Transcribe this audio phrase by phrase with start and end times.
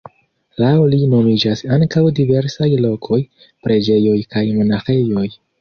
[0.61, 3.21] Laŭ li nomiĝas ankaŭ diversaj lokoj,
[3.67, 5.29] preĝejoj kaj monaĥejoj.